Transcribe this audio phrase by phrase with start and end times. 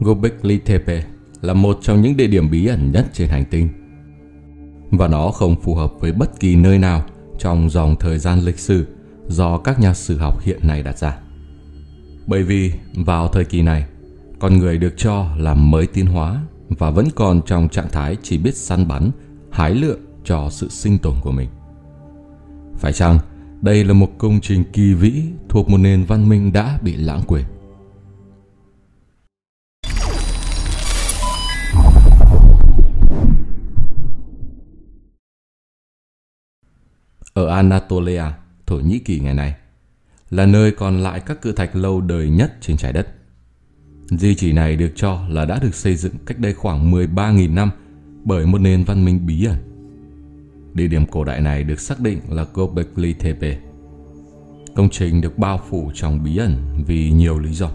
[0.00, 1.04] Gobekli Tepe
[1.40, 3.68] là một trong những địa điểm bí ẩn nhất trên hành tinh.
[4.90, 7.04] Và nó không phù hợp với bất kỳ nơi nào
[7.38, 8.86] trong dòng thời gian lịch sử
[9.28, 11.18] do các nhà sử học hiện nay đặt ra.
[12.26, 13.86] Bởi vì vào thời kỳ này,
[14.38, 18.38] con người được cho là mới tiến hóa và vẫn còn trong trạng thái chỉ
[18.38, 19.10] biết săn bắn,
[19.50, 21.48] hái lượm cho sự sinh tồn của mình.
[22.78, 23.18] Phải chăng
[23.60, 27.22] đây là một công trình kỳ vĩ thuộc một nền văn minh đã bị lãng
[27.26, 27.44] quên?
[37.36, 38.22] Ở Anatolia,
[38.66, 39.54] Thổ Nhĩ Kỳ ngày nay,
[40.30, 43.08] là nơi còn lại các cự thạch lâu đời nhất trên trái đất.
[44.10, 47.70] Di chỉ này được cho là đã được xây dựng cách đây khoảng 13.000 năm
[48.24, 49.56] bởi một nền văn minh bí ẩn.
[50.74, 53.58] Địa điểm cổ đại này được xác định là Göbekli Tepe.
[54.74, 57.70] Công trình được bao phủ trong bí ẩn vì nhiều lý do.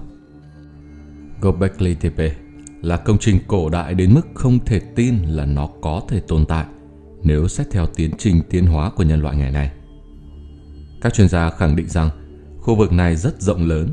[1.42, 2.36] Göbekli Tepe
[2.82, 6.46] là công trình cổ đại đến mức không thể tin là nó có thể tồn
[6.46, 6.66] tại
[7.24, 9.72] nếu xét theo tiến trình tiến hóa của nhân loại ngày nay.
[11.02, 12.10] Các chuyên gia khẳng định rằng
[12.60, 13.90] khu vực này rất rộng lớn.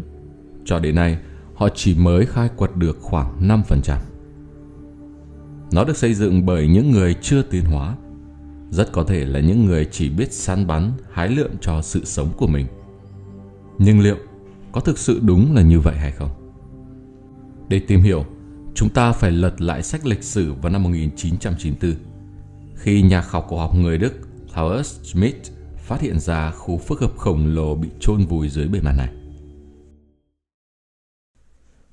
[0.65, 1.19] Cho đến nay,
[1.55, 3.99] họ chỉ mới khai quật được khoảng 5%.
[5.73, 7.97] Nó được xây dựng bởi những người chưa tiến hóa,
[8.71, 12.29] rất có thể là những người chỉ biết săn bắn, hái lượm cho sự sống
[12.37, 12.67] của mình.
[13.79, 14.17] Nhưng liệu
[14.73, 16.31] có thực sự đúng là như vậy hay không?
[17.69, 18.25] Để tìm hiểu,
[18.75, 21.95] chúng ta phải lật lại sách lịch sử vào năm 1994
[22.79, 24.13] khi nhà khảo cổ học người Đức
[24.55, 25.37] Klaus Schmidt
[25.77, 29.09] phát hiện ra khu phức hợp khổng lồ bị chôn vùi dưới bề mặt này.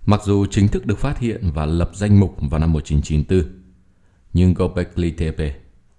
[0.05, 3.51] Mặc dù chính thức được phát hiện và lập danh mục vào năm 1994,
[4.33, 5.55] nhưng Göbekli Tepe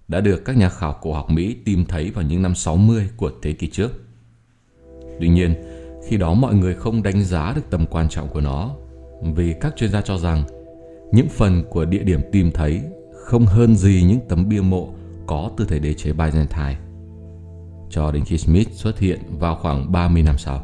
[0.07, 3.31] đã được các nhà khảo cổ học Mỹ tìm thấy vào những năm 60 của
[3.41, 3.91] thế kỷ trước.
[5.19, 5.53] Tuy nhiên,
[6.07, 8.75] khi đó mọi người không đánh giá được tầm quan trọng của nó
[9.35, 10.43] vì các chuyên gia cho rằng
[11.11, 12.81] những phần của địa điểm tìm thấy
[13.27, 14.87] không hơn gì những tấm bia mộ
[15.25, 16.73] có từ thời đế chế Byzantine
[17.89, 20.61] cho đến khi Smith xuất hiện vào khoảng 30 năm sau.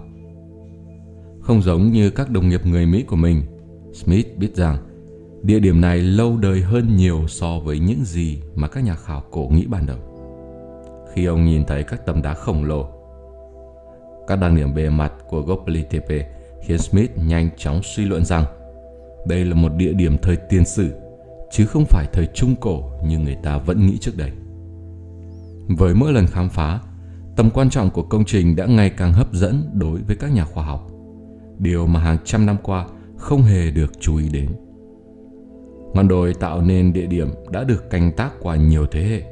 [1.42, 3.42] Không giống như các đồng nghiệp người Mỹ của mình,
[3.94, 4.78] Smith biết rằng
[5.42, 9.24] địa điểm này lâu đời hơn nhiều so với những gì mà các nhà khảo
[9.32, 9.98] cổ nghĩ ban đầu.
[11.14, 12.88] Khi ông nhìn thấy các tấm đá khổng lồ,
[14.28, 16.30] các đặc điểm bề mặt của Göbekli Tepe
[16.62, 18.46] khiến Smith nhanh chóng suy luận rằng
[19.28, 21.03] đây là một địa điểm thời tiền sử
[21.54, 24.32] chứ không phải thời trung cổ như người ta vẫn nghĩ trước đây.
[25.68, 26.80] Với mỗi lần khám phá,
[27.36, 30.46] tầm quan trọng của công trình đã ngày càng hấp dẫn đối với các nhà
[30.46, 30.92] khoa học,
[31.58, 32.88] điều mà hàng trăm năm qua
[33.18, 34.50] không hề được chú ý đến.
[35.94, 39.24] Ngọn đồi tạo nên địa điểm đã được canh tác qua nhiều thế hệ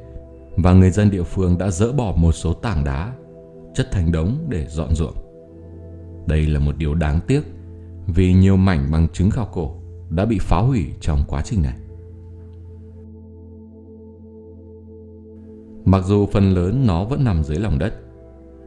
[0.57, 3.13] và người dân địa phương đã dỡ bỏ một số tảng đá
[3.73, 5.15] chất thành đống để dọn ruộng.
[6.27, 7.41] Đây là một điều đáng tiếc
[8.07, 9.75] vì nhiều mảnh bằng chứng khảo cổ
[10.09, 11.80] đã bị phá hủy trong quá trình này.
[15.85, 17.93] Mặc dù phần lớn nó vẫn nằm dưới lòng đất,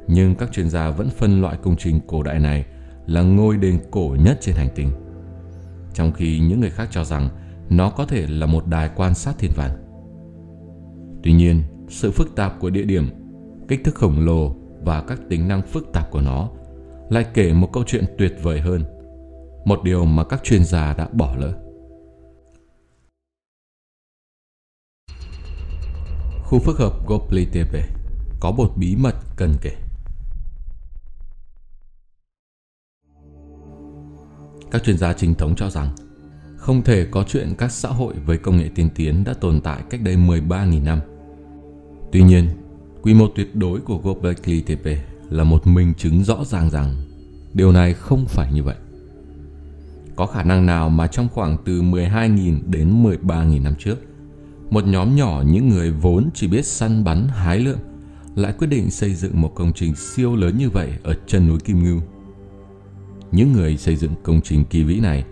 [0.08, 2.64] nhưng các chuyên gia vẫn phân loại công trình cổ đại này
[3.06, 4.90] là ngôi đền cổ nhất trên hành tinh.
[5.94, 7.28] Trong khi những người khác cho rằng
[7.70, 9.70] nó có thể là một đài quan sát thiên văn.
[11.22, 13.08] Tuy nhiên, sự phức tạp của địa điểm,
[13.68, 16.50] kích thước khổng lồ và các tính năng phức tạp của nó
[17.10, 18.84] lại kể một câu chuyện tuyệt vời hơn,
[19.64, 21.63] một điều mà các chuyên gia đã bỏ lỡ.
[26.44, 27.76] Khu phức hợp Gobli TV
[28.40, 29.72] có một bí mật cần kể.
[34.70, 35.94] Các chuyên gia chính thống cho rằng
[36.56, 39.82] không thể có chuyện các xã hội với công nghệ tiên tiến đã tồn tại
[39.90, 41.00] cách đây 13.000 năm.
[42.12, 42.48] Tuy nhiên,
[43.02, 46.94] quy mô tuyệt đối của Gobekli Tepe là một minh chứng rõ ràng rằng
[47.52, 48.76] điều này không phải như vậy.
[50.16, 53.96] Có khả năng nào mà trong khoảng từ 12.000 đến 13.000 năm trước,
[54.74, 57.78] một nhóm nhỏ những người vốn chỉ biết săn bắn hái lượm
[58.34, 61.58] lại quyết định xây dựng một công trình siêu lớn như vậy ở chân núi
[61.64, 62.00] Kim Ngưu.
[63.32, 65.24] Những người xây dựng công trình kỳ vĩ này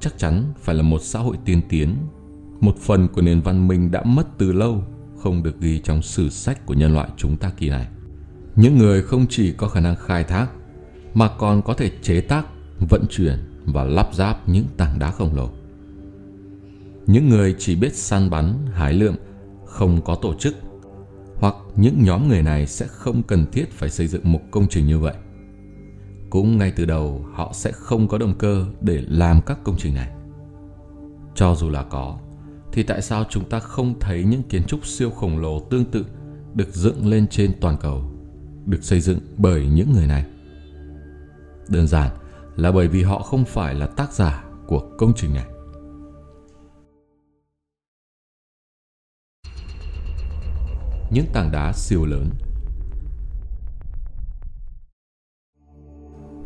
[0.00, 1.96] chắc chắn phải là một xã hội tiên tiến,
[2.60, 4.82] một phần của nền văn minh đã mất từ lâu,
[5.18, 7.86] không được ghi trong sử sách của nhân loại chúng ta kỳ này.
[8.56, 10.46] Những người không chỉ có khả năng khai thác,
[11.14, 12.46] mà còn có thể chế tác,
[12.90, 15.50] vận chuyển và lắp ráp những tảng đá khổng lồ.
[17.14, 19.14] Những người chỉ biết săn bắn, hái lượm,
[19.66, 20.54] không có tổ chức,
[21.36, 24.86] hoặc những nhóm người này sẽ không cần thiết phải xây dựng một công trình
[24.86, 25.14] như vậy
[26.30, 29.94] cũng ngay từ đầu họ sẽ không có động cơ để làm các công trình
[29.94, 30.10] này.
[31.34, 32.18] Cho dù là có,
[32.72, 36.06] thì tại sao chúng ta không thấy những kiến trúc siêu khổng lồ tương tự
[36.54, 38.04] được dựng lên trên toàn cầu,
[38.66, 40.24] được xây dựng bởi những người này?
[41.68, 42.10] Đơn giản
[42.56, 45.53] là bởi vì họ không phải là tác giả của công trình này.
[51.14, 52.30] Những tảng đá siêu lớn.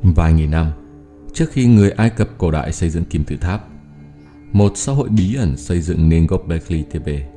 [0.02, 0.72] Vài nghìn năm
[1.32, 3.68] trước khi người Ai Cập cổ đại xây dựng kim tự tháp,
[4.52, 7.28] một xã hội bí ẩn xây dựng nên Göbekli Tepe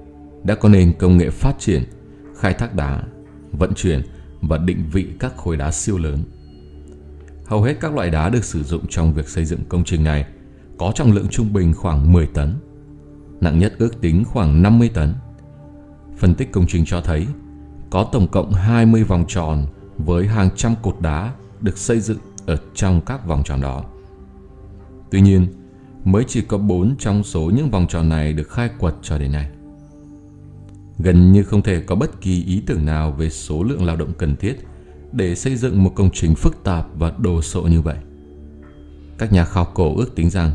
[0.44, 1.84] đã có nền công nghệ phát triển,
[2.36, 3.04] khai thác đá,
[3.52, 4.02] vận chuyển
[4.42, 6.24] và định vị các khối đá siêu lớn.
[7.46, 10.26] Hầu hết các loại đá được sử dụng trong việc xây dựng công trình này
[10.78, 12.56] có trọng lượng trung bình khoảng 10 tấn,
[13.42, 15.14] nặng nhất ước tính khoảng 50 tấn.
[16.22, 17.28] Phân tích công trình cho thấy
[17.90, 19.66] có tổng cộng 20 vòng tròn
[19.98, 23.84] với hàng trăm cột đá được xây dựng ở trong các vòng tròn đó.
[25.12, 25.48] Tuy nhiên,
[26.06, 29.32] mới chỉ có 4 trong số những vòng tròn này được khai quật cho đến
[29.32, 29.50] nay.
[31.00, 34.14] Gần như không thể có bất kỳ ý tưởng nào về số lượng lao động
[34.18, 34.56] cần thiết
[35.12, 37.98] để xây dựng một công trình phức tạp và đồ sộ như vậy.
[39.18, 40.52] Các nhà khảo cổ ước tính rằng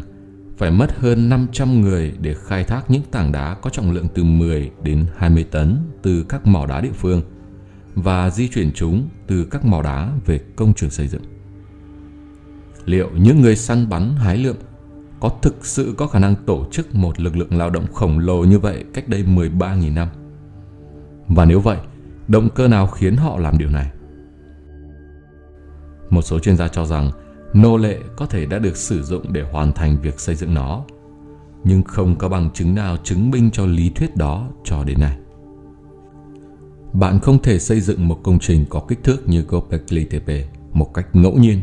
[0.56, 4.24] phải mất hơn 500 người để khai thác những tảng đá có trọng lượng từ
[4.24, 7.22] 10 đến 20 tấn từ các mỏ đá địa phương
[7.94, 11.22] và di chuyển chúng từ các mỏ đá về công trường xây dựng.
[12.84, 14.56] Liệu những người săn bắn hái lượm
[15.20, 18.44] có thực sự có khả năng tổ chức một lực lượng lao động khổng lồ
[18.44, 20.08] như vậy cách đây 13.000 năm?
[21.28, 21.78] Và nếu vậy,
[22.28, 23.90] động cơ nào khiến họ làm điều này?
[26.10, 27.10] Một số chuyên gia cho rằng
[27.54, 30.84] nô lệ có thể đã được sử dụng để hoàn thành việc xây dựng nó,
[31.64, 35.18] nhưng không có bằng chứng nào chứng minh cho lý thuyết đó cho đến nay.
[36.92, 40.94] Bạn không thể xây dựng một công trình có kích thước như Gobekli Tepe một
[40.94, 41.60] cách ngẫu nhiên.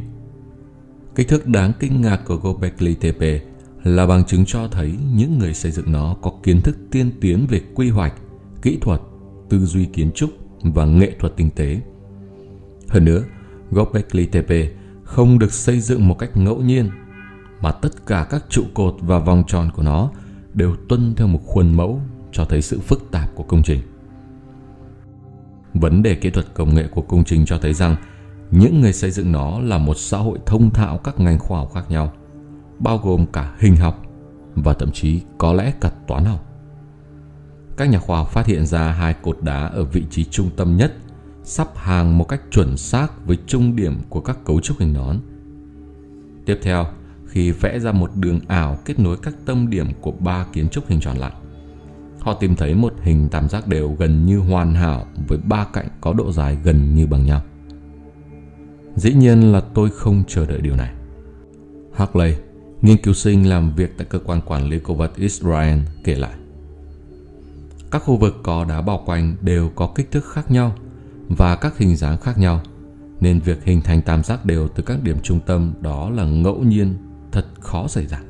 [1.15, 3.39] Kích thước đáng kinh ngạc của Gobekli Tepe
[3.83, 7.45] là bằng chứng cho thấy những người xây dựng nó có kiến thức tiên tiến
[7.50, 8.13] về quy hoạch,
[8.62, 9.01] kỹ thuật,
[9.50, 10.29] tư duy kiến trúc
[10.62, 11.81] và nghệ thuật tinh tế.
[12.89, 13.24] Hơn nữa,
[13.71, 14.69] Gobekli Tepe
[15.13, 16.89] không được xây dựng một cách ngẫu nhiên,
[17.62, 20.12] mà tất cả các trụ cột và vòng tròn của nó
[20.54, 22.01] đều tuân theo một khuôn mẫu
[22.31, 23.81] cho thấy sự phức tạp của công trình.
[25.74, 27.95] Vấn đề kỹ thuật công nghệ của công trình cho thấy rằng
[28.51, 31.71] những người xây dựng nó là một xã hội thông thạo các ngành khoa học
[31.74, 32.13] khác nhau,
[32.80, 34.01] bao gồm cả hình học
[34.56, 36.45] và thậm chí có lẽ cả toán học.
[37.77, 40.77] Các nhà khoa học phát hiện ra hai cột đá ở vị trí trung tâm
[40.77, 40.94] nhất
[41.43, 45.17] sắp hàng một cách chuẩn xác với trung điểm của các cấu trúc hình nón.
[46.45, 46.85] Tiếp theo,
[47.25, 50.87] khi vẽ ra một đường ảo kết nối các tâm điểm của ba kiến trúc
[50.87, 51.31] hình tròn lại,
[52.19, 55.87] họ tìm thấy một hình tam giác đều gần như hoàn hảo với ba cạnh
[56.01, 57.41] có độ dài gần như bằng nhau.
[58.95, 60.93] Dĩ nhiên là tôi không chờ đợi điều này.
[61.93, 62.35] Harkley,
[62.81, 66.33] nghiên cứu sinh làm việc tại cơ quan quản lý cổ vật Israel kể lại.
[67.91, 70.75] Các khu vực có đá bao quanh đều có kích thước khác nhau
[71.29, 72.61] và các hình dáng khác nhau,
[73.19, 76.63] nên việc hình thành tam giác đều từ các điểm trung tâm đó là ngẫu
[76.63, 76.95] nhiên,
[77.31, 78.21] thật khó xảy ra.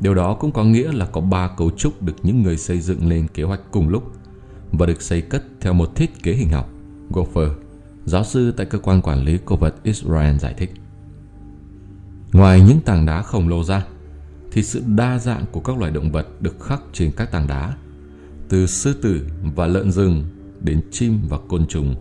[0.00, 3.08] Điều đó cũng có nghĩa là có ba cấu trúc được những người xây dựng
[3.08, 4.12] lên kế hoạch cùng lúc
[4.72, 6.70] và được xây cất theo một thiết kế hình học.
[7.10, 7.48] Gopher,
[8.04, 10.70] giáo sư tại cơ quan quản lý cổ vật Israel giải thích.
[12.32, 13.86] Ngoài những tảng đá khổng lồ ra,
[14.52, 17.74] thì sự đa dạng của các loài động vật được khắc trên các tảng đá,
[18.48, 19.26] từ sư tử
[19.56, 20.24] và lợn rừng
[20.60, 21.94] đến chim và côn trùng,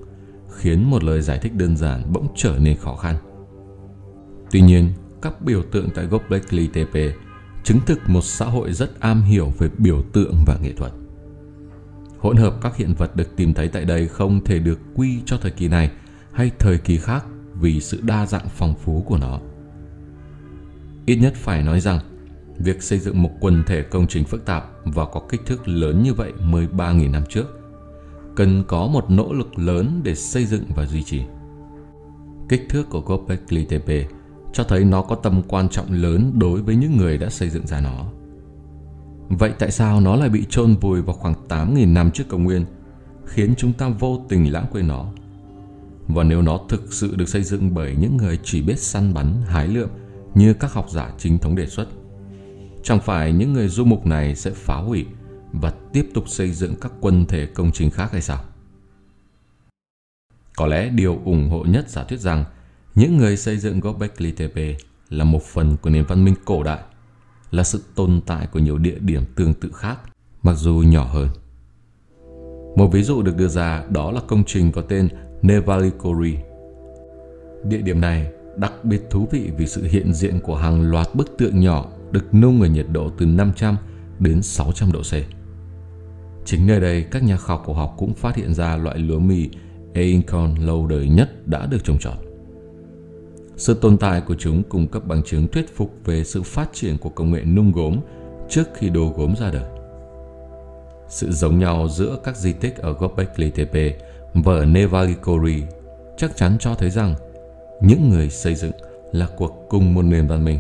[0.50, 3.16] khiến một lời giải thích đơn giản bỗng trở nên khó khăn.
[4.52, 4.90] Tuy nhiên,
[5.22, 6.98] các biểu tượng tại gốc Blakely TP
[7.64, 10.92] chứng thực một xã hội rất am hiểu về biểu tượng và nghệ thuật.
[12.18, 15.38] Hỗn hợp các hiện vật được tìm thấy tại đây không thể được quy cho
[15.38, 15.92] thời kỳ này
[16.32, 17.26] hay thời kỳ khác
[17.62, 19.40] vì sự đa dạng phong phú của nó.
[21.06, 22.00] Ít nhất phải nói rằng,
[22.58, 26.04] việc xây dựng một quần thể công trình phức tạp và có kích thước lớn
[26.04, 27.65] như vậy 13.000 năm trước
[28.36, 31.22] cần có một nỗ lực lớn để xây dựng và duy trì.
[32.50, 34.06] Kích thước của Göbekli Tepe
[34.54, 37.68] cho thấy nó có tầm quan trọng lớn đối với những người đã xây dựng
[37.68, 38.06] ra nó.
[39.30, 42.66] Vậy tại sao nó lại bị chôn vùi vào khoảng 8.000 năm trước công nguyên,
[43.26, 45.06] khiến chúng ta vô tình lãng quên nó?
[46.08, 49.42] Và nếu nó thực sự được xây dựng bởi những người chỉ biết săn bắn,
[49.48, 49.90] hái lượm
[50.36, 51.88] như các học giả chính thống đề xuất,
[52.84, 55.06] chẳng phải những người du mục này sẽ phá hủy
[55.62, 58.40] và tiếp tục xây dựng các quần thể công trình khác hay sao?
[60.56, 62.46] Có lẽ điều ủng hộ nhất giả thuyết rằng
[62.96, 64.76] những người xây dựng Göbekli Tepe
[65.10, 66.80] là một phần của nền văn minh cổ đại,
[67.52, 70.00] là sự tồn tại của nhiều địa điểm tương tự khác,
[70.44, 71.30] mặc dù nhỏ hơn.
[72.76, 75.10] Một ví dụ được đưa ra đó là công trình có tên
[75.42, 76.36] Nevalikori.
[77.64, 81.38] Địa điểm này đặc biệt thú vị vì sự hiện diện của hàng loạt bức
[81.38, 83.78] tượng nhỏ được nung ở nhiệt độ từ 500
[84.20, 85.14] đến 600 độ C.
[86.46, 89.50] Chính nơi đây, các nhà khảo cổ học cũng phát hiện ra loại lúa mì
[89.94, 92.14] Aincon lâu đời nhất đã được trồng trọt.
[93.58, 96.98] Sự tồn tại của chúng cung cấp bằng chứng thuyết phục về sự phát triển
[96.98, 98.00] của công nghệ nung gốm
[98.50, 99.64] trước khi đồ gốm ra đời.
[101.10, 103.98] Sự giống nhau giữa các di tích ở Göbekli Tepe
[104.34, 105.64] và ở Nevagikori
[106.18, 107.16] chắc chắn cho thấy rằng
[107.82, 108.74] những người xây dựng
[109.12, 110.60] là cuộc cùng một nền văn minh.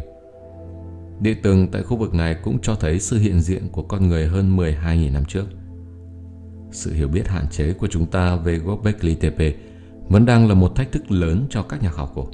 [1.19, 4.27] Địa tường tại khu vực này cũng cho thấy sự hiện diện của con người
[4.27, 5.45] hơn 12.000 năm trước.
[6.75, 9.53] Sự hiểu biết hạn chế của chúng ta về Göbekli Tepe
[10.09, 12.27] vẫn đang là một thách thức lớn cho các nhà khảo cổ.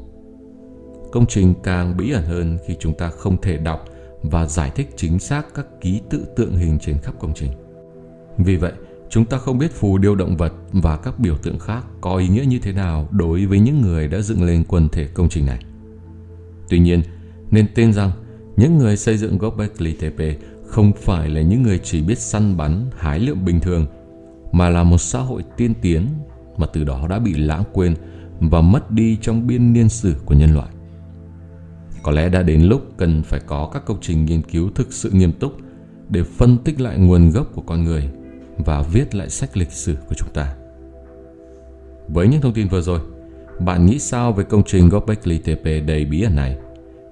[1.11, 3.85] Công trình càng bí ẩn hơn khi chúng ta không thể đọc
[4.23, 7.51] và giải thích chính xác các ký tự tượng hình trên khắp công trình.
[8.37, 8.73] Vì vậy,
[9.09, 12.27] chúng ta không biết phù điêu động vật và các biểu tượng khác có ý
[12.27, 15.45] nghĩa như thế nào đối với những người đã dựng lên quần thể công trình
[15.45, 15.59] này.
[16.69, 17.01] Tuy nhiên,
[17.51, 18.11] nên tin rằng
[18.57, 20.35] những người xây dựng Göbekli Tepe
[20.67, 23.85] không phải là những người chỉ biết săn bắn, hái lượm bình thường,
[24.51, 26.07] mà là một xã hội tiên tiến
[26.57, 27.95] mà từ đó đã bị lãng quên
[28.39, 30.69] và mất đi trong biên niên sử của nhân loại.
[32.03, 35.09] Có lẽ đã đến lúc cần phải có các công trình nghiên cứu thực sự
[35.13, 35.57] nghiêm túc
[36.09, 38.09] để phân tích lại nguồn gốc của con người
[38.57, 40.55] và viết lại sách lịch sử của chúng ta.
[42.07, 42.99] Với những thông tin vừa rồi,
[43.59, 46.57] bạn nghĩ sao về công trình Göbekli Tepe đầy bí ẩn này,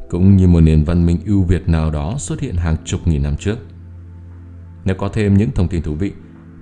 [0.10, 3.24] cũng như một nền văn minh ưu việt nào đó xuất hiện hàng chục nghìn
[3.24, 3.58] năm trước?
[4.86, 6.12] Nếu có thêm những thông tin thú vị,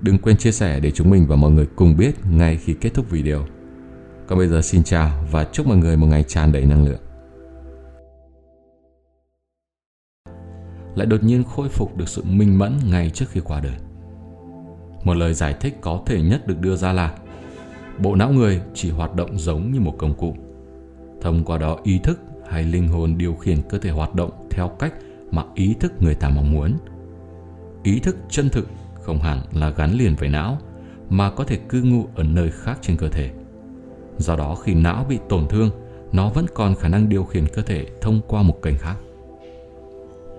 [0.02, 2.94] đừng quên chia sẻ để chúng mình và mọi người cùng biết ngay khi kết
[2.94, 3.46] thúc video.
[4.26, 7.00] Còn bây giờ xin chào và chúc mọi người một ngày tràn đầy năng lượng.
[10.98, 13.76] lại đột nhiên khôi phục được sự minh mẫn ngay trước khi qua đời.
[15.04, 17.14] Một lời giải thích có thể nhất được đưa ra là
[17.98, 20.34] bộ não người chỉ hoạt động giống như một công cụ.
[21.20, 24.68] Thông qua đó ý thức hay linh hồn điều khiển cơ thể hoạt động theo
[24.68, 24.94] cách
[25.30, 26.72] mà ý thức người ta mong muốn.
[27.82, 28.68] Ý thức chân thực
[29.08, 30.58] không hẳn là gắn liền với não
[31.10, 33.30] mà có thể cư ngụ ở nơi khác trên cơ thể.
[34.18, 35.70] Do đó khi não bị tổn thương,
[36.12, 38.96] nó vẫn còn khả năng điều khiển cơ thể thông qua một kênh khác.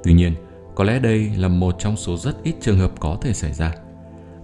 [0.03, 0.33] Tuy nhiên,
[0.75, 3.73] có lẽ đây là một trong số rất ít trường hợp có thể xảy ra,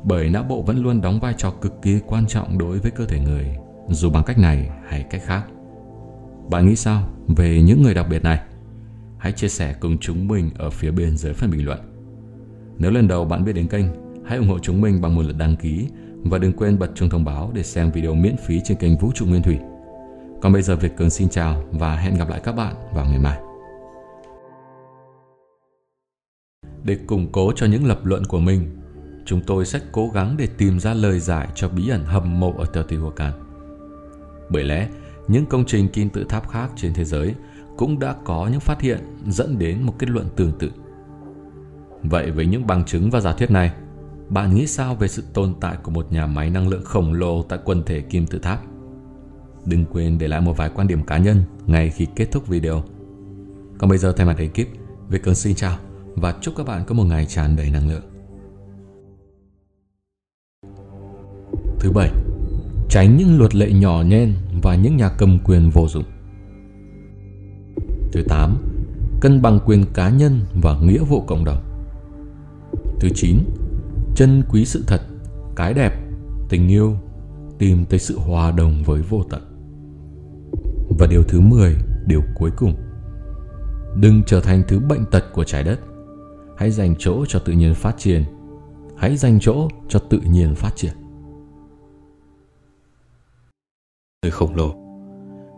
[0.03, 3.05] bởi não bộ vẫn luôn đóng vai trò cực kỳ quan trọng đối với cơ
[3.05, 3.55] thể người,
[3.89, 5.43] dù bằng cách này hay cách khác.
[6.49, 8.39] Bạn nghĩ sao về những người đặc biệt này?
[9.17, 11.79] Hãy chia sẻ cùng chúng mình ở phía bên dưới phần bình luận.
[12.77, 13.85] Nếu lần đầu bạn biết đến kênh,
[14.25, 15.87] hãy ủng hộ chúng mình bằng một lượt đăng ký
[16.23, 19.11] và đừng quên bật chuông thông báo để xem video miễn phí trên kênh Vũ
[19.15, 19.59] trụ Nguyên Thủy.
[20.41, 23.19] Còn bây giờ Việt Cường xin chào và hẹn gặp lại các bạn vào ngày
[23.19, 23.39] mai.
[26.83, 28.77] Để củng cố cho những lập luận của mình,
[29.25, 32.53] chúng tôi sẽ cố gắng để tìm ra lời giải cho bí ẩn hầm mộ
[32.57, 33.33] ở Teotihuacan.
[34.49, 34.87] Bởi lẽ,
[35.27, 37.35] những công trình kim tự tháp khác trên thế giới
[37.77, 40.71] cũng đã có những phát hiện dẫn đến một kết luận tương tự.
[42.03, 43.71] Vậy với những bằng chứng và giả thuyết này,
[44.29, 47.43] bạn nghĩ sao về sự tồn tại của một nhà máy năng lượng khổng lồ
[47.43, 48.61] tại quần thể kim tự tháp?
[49.65, 52.83] Đừng quên để lại một vài quan điểm cá nhân ngay khi kết thúc video.
[53.77, 54.67] Còn bây giờ thay mặt ekip,
[55.09, 55.77] Việt Cường xin chào
[56.15, 58.03] và chúc các bạn có một ngày tràn đầy năng lượng.
[61.79, 62.11] Thứ bảy,
[62.89, 66.03] tránh những luật lệ nhỏ nhen và những nhà cầm quyền vô dụng.
[68.11, 68.57] Thứ tám,
[69.21, 71.61] cân bằng quyền cá nhân và nghĩa vụ cộng đồng.
[72.99, 73.39] Thứ chín,
[74.15, 75.01] chân quý sự thật,
[75.55, 75.93] cái đẹp,
[76.49, 76.95] tình yêu,
[77.59, 79.41] tìm tới sự hòa đồng với vô tận.
[80.99, 81.75] Và điều thứ 10,
[82.07, 82.75] điều cuối cùng.
[83.95, 85.79] Đừng trở thành thứ bệnh tật của trái đất
[86.57, 88.23] hãy dành chỗ cho tự nhiên phát triển
[88.97, 90.93] hãy dành chỗ cho tự nhiên phát triển
[94.23, 94.75] người khổng lồ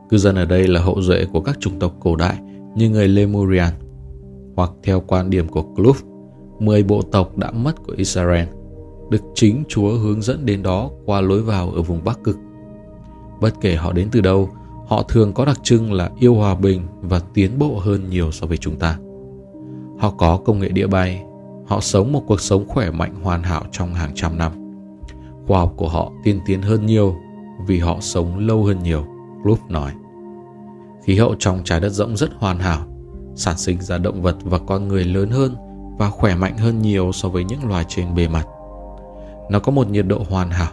[0.10, 2.40] cư dân ở đây là hậu duệ của các chủng tộc cổ đại
[2.76, 3.74] như người Lemurian
[4.56, 5.94] hoặc theo quan điểm của Kluf
[6.60, 8.48] 10 bộ tộc đã mất của Israel
[9.10, 12.38] được chính Chúa hướng dẫn đến đó qua lối vào ở vùng Bắc Cực.
[13.42, 14.50] Bất kể họ đến từ đâu,
[14.88, 18.48] họ thường có đặc trưng là yêu hòa bình và tiến bộ hơn nhiều so
[18.48, 18.98] với chúng ta.
[20.00, 21.24] Họ có công nghệ địa bay,
[21.68, 24.52] họ sống một cuộc sống khỏe mạnh hoàn hảo trong hàng trăm năm.
[25.48, 27.16] Khoa học của họ tiên tiến hơn nhiều
[27.68, 29.06] vì họ sống lâu hơn nhiều,
[29.44, 29.92] Kluf nói.
[31.04, 32.88] Khí hậu trong trái đất rỗng rất hoàn hảo,
[33.36, 35.56] sản sinh ra động vật và con người lớn hơn
[35.98, 38.48] và khỏe mạnh hơn nhiều so với những loài trên bề mặt.
[39.50, 40.72] Nó có một nhiệt độ hoàn hảo.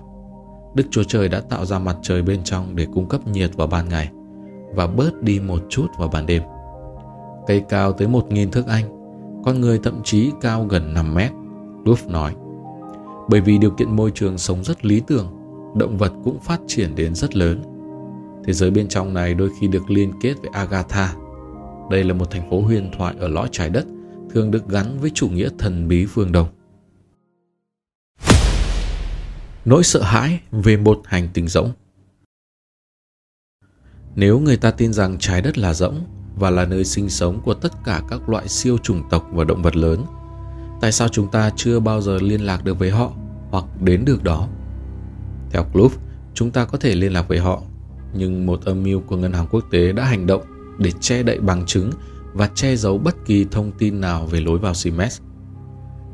[0.75, 3.67] Đức Chúa Trời đã tạo ra mặt trời bên trong để cung cấp nhiệt vào
[3.67, 4.11] ban ngày
[4.75, 6.43] và bớt đi một chút vào ban đêm.
[7.47, 9.05] Cây cao tới 1.000 thước Anh
[9.45, 11.31] con người thậm chí cao gần 5 mét,
[11.85, 12.35] Duff nói.
[13.29, 15.27] Bởi vì điều kiện môi trường sống rất lý tưởng,
[15.77, 17.63] động vật cũng phát triển đến rất lớn.
[18.45, 21.15] Thế giới bên trong này đôi khi được liên kết với Agatha.
[21.91, 23.87] Đây là một thành phố huyền thoại ở lõi trái đất,
[24.35, 26.49] thường được gắn với chủ nghĩa thần bí phương Đông.
[29.65, 31.73] Nỗi sợ hãi về một hành tinh rỗng
[34.15, 36.05] Nếu người ta tin rằng trái đất là rỗng
[36.37, 39.63] và là nơi sinh sống của tất cả các loại siêu chủng tộc và động
[39.63, 40.05] vật lớn
[40.81, 43.13] Tại sao chúng ta chưa bao giờ liên lạc được với họ
[43.51, 44.49] hoặc đến được đó?
[45.51, 45.91] Theo Kloof,
[46.35, 47.63] chúng ta có thể liên lạc với họ,
[48.15, 50.43] nhưng một âm mưu của Ngân hàng Quốc tế đã hành động
[50.79, 51.91] để che đậy bằng chứng
[52.35, 55.21] và che giấu bất kỳ thông tin nào về lối vào CIMES.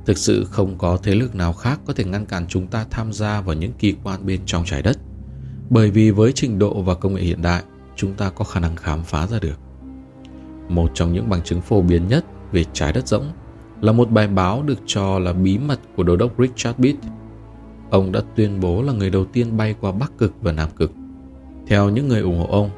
[0.07, 3.12] Thực sự không có thế lực nào khác có thể ngăn cản chúng ta tham
[3.12, 4.99] gia vào những kỳ quan bên trong trái đất.
[5.71, 7.62] Bởi vì với trình độ và công nghệ hiện đại,
[7.97, 9.59] chúng ta có khả năng khám phá ra được.
[10.69, 13.27] Một trong những bằng chứng phổ biến nhất về trái đất rỗng
[13.81, 16.97] là một bài báo được cho là bí mật của đô đốc Richard Beat.
[17.91, 20.93] Ông đã tuyên bố là người đầu tiên bay qua Bắc Cực và Nam Cực.
[21.67, 22.71] Theo những người ủng hộ ông,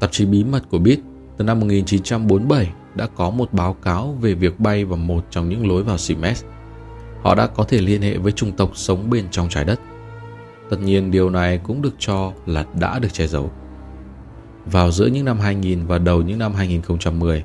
[0.00, 0.98] tạp chí bí mật của Beat
[1.36, 5.68] từ năm 1947 đã có một báo cáo về việc bay vào một trong những
[5.68, 6.44] lối vào Simes.
[7.22, 9.80] Họ đã có thể liên hệ với chủng tộc sống bên trong trái đất.
[10.70, 13.50] Tất nhiên điều này cũng được cho là đã được che giấu.
[14.66, 17.44] Vào giữa những năm 2000 và đầu những năm 2010,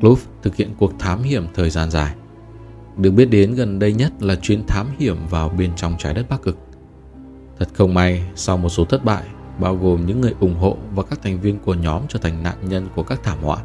[0.00, 2.14] Kloof thực hiện cuộc thám hiểm thời gian dài.
[2.96, 6.28] Được biết đến gần đây nhất là chuyến thám hiểm vào bên trong trái đất
[6.28, 6.58] Bắc Cực.
[7.58, 9.24] Thật không may, sau một số thất bại,
[9.58, 12.56] bao gồm những người ủng hộ và các thành viên của nhóm trở thành nạn
[12.68, 13.58] nhân của các thảm họa,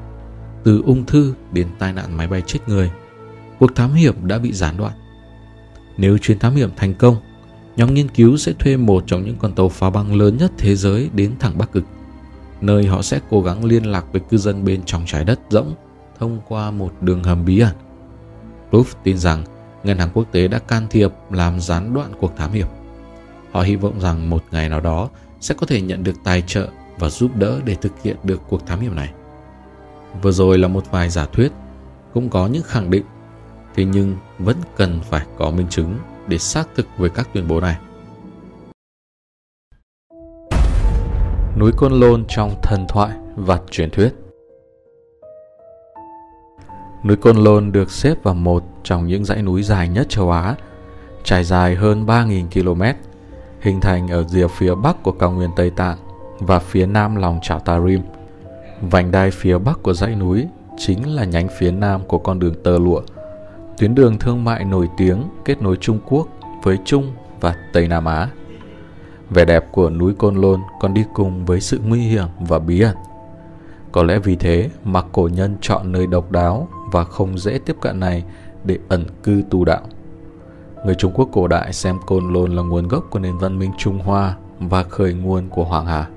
[0.67, 2.91] từ ung thư đến tai nạn máy bay chết người,
[3.59, 4.93] cuộc thám hiểm đã bị gián đoạn.
[5.97, 7.15] Nếu chuyến thám hiểm thành công,
[7.75, 10.75] nhóm nghiên cứu sẽ thuê một trong những con tàu phá băng lớn nhất thế
[10.75, 11.83] giới đến thẳng Bắc Cực,
[12.61, 15.75] nơi họ sẽ cố gắng liên lạc với cư dân bên trong trái đất rỗng
[16.19, 17.75] thông qua một đường hầm bí ẩn.
[18.71, 19.43] Proof tin rằng
[19.83, 22.67] Ngân hàng quốc tế đã can thiệp làm gián đoạn cuộc thám hiểm.
[23.51, 25.09] Họ hy vọng rằng một ngày nào đó
[25.39, 26.67] sẽ có thể nhận được tài trợ
[26.99, 29.13] và giúp đỡ để thực hiện được cuộc thám hiểm này.
[30.21, 31.51] Vừa rồi là một vài giả thuyết,
[32.13, 33.05] cũng có những khẳng định,
[33.75, 35.97] thế nhưng vẫn cần phải có minh chứng
[36.27, 37.77] để xác thực với các tuyên bố này.
[41.57, 44.09] Núi Côn Lôn trong thần thoại và truyền thuyết
[47.03, 50.55] Núi Côn Lôn được xếp vào một trong những dãy núi dài nhất châu Á,
[51.23, 52.81] trải dài hơn 3.000 km,
[53.61, 55.97] hình thành ở rìa phía bắc của cao nguyên Tây Tạng
[56.39, 58.01] và phía nam lòng chảo Tarim.
[58.81, 62.63] Vành đai phía bắc của dãy núi chính là nhánh phía nam của con đường
[62.63, 63.01] tơ lụa,
[63.77, 66.27] tuyến đường thương mại nổi tiếng kết nối Trung Quốc
[66.63, 68.29] với Trung và Tây Nam Á.
[69.29, 72.81] Vẻ đẹp của núi Côn Lôn còn đi cùng với sự nguy hiểm và bí
[72.81, 72.95] ẩn.
[73.91, 77.75] Có lẽ vì thế mà cổ nhân chọn nơi độc đáo và không dễ tiếp
[77.81, 78.23] cận này
[78.63, 79.81] để ẩn cư tu đạo.
[80.85, 83.71] Người Trung Quốc cổ đại xem Côn Lôn là nguồn gốc của nền văn minh
[83.77, 86.07] Trung Hoa và khởi nguồn của Hoàng Hà.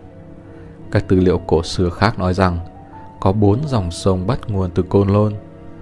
[0.90, 2.58] Các tư liệu cổ xưa khác nói rằng
[3.20, 5.34] có bốn dòng sông bắt nguồn từ Côn Lôn,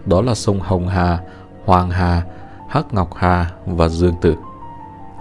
[0.06, 1.18] đó là sông Hồng Hà,
[1.64, 2.22] Hoàng Hà,
[2.68, 4.36] Hắc Ngọc Hà và Dương Tử.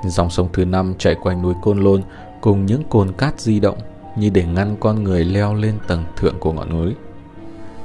[0.04, 2.04] Dòng sông thứ năm chạy quanh núi Côn Lôn
[2.42, 3.78] cùng những cồn cát di động
[4.16, 6.94] như để ngăn con người leo lên tầng thượng của ngọn núi.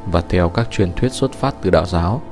[0.07, 2.23] Và theo các truyền thuyết xuất phát từ đạo giáo,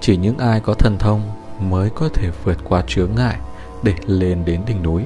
[0.00, 1.22] chỉ những ai có thần thông
[1.60, 3.36] mới có thể vượt qua chướng ngại
[3.82, 5.02] để lên đến đỉnh núi.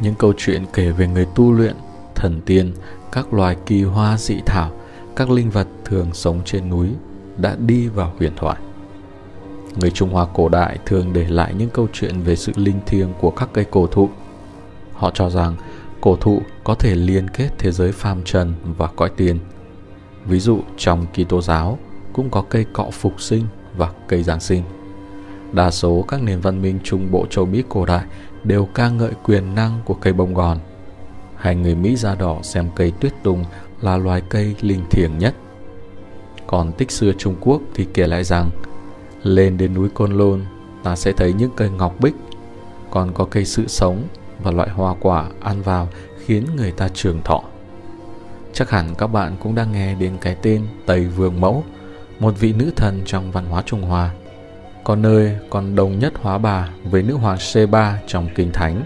[0.00, 1.74] Những câu chuyện kể về người tu luyện,
[2.14, 2.72] thần tiên,
[3.12, 4.70] các loài kỳ hoa dị thảo,
[5.16, 6.88] các linh vật thường sống trên núi
[7.36, 8.56] đã đi vào huyền thoại.
[9.76, 13.12] Người Trung Hoa cổ đại thường để lại những câu chuyện về sự linh thiêng
[13.20, 14.08] của các cây cổ thụ.
[14.92, 15.56] Họ cho rằng
[16.00, 19.38] cổ thụ có thể liên kết thế giới phàm trần và cõi tiên.
[20.24, 21.78] Ví dụ trong Kitô giáo
[22.12, 24.62] cũng có cây cọ phục sinh và cây Giáng sinh.
[25.52, 28.04] Đa số các nền văn minh Trung Bộ châu Mỹ cổ đại
[28.44, 30.58] đều ca ngợi quyền năng của cây bông gòn.
[31.36, 33.44] Hai người Mỹ da đỏ xem cây tuyết tùng
[33.80, 35.34] là loài cây linh thiêng nhất.
[36.46, 38.50] Còn tích xưa Trung Quốc thì kể lại rằng
[39.22, 40.44] lên đến núi Côn Lôn
[40.82, 42.14] ta sẽ thấy những cây ngọc bích,
[42.90, 44.02] còn có cây sự sống
[44.42, 45.88] và loại hoa quả ăn vào
[46.24, 47.42] khiến người ta trường thọ.
[48.52, 51.64] Chắc hẳn các bạn cũng đang nghe đến cái tên Tây Vương Mẫu,
[52.18, 54.10] một vị nữ thần trong văn hóa Trung Hoa.
[54.84, 58.82] Có nơi còn đồng nhất hóa bà với nữ hoàng Seba trong Kinh Thánh,